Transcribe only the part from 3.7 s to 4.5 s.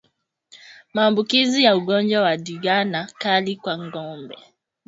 ngombe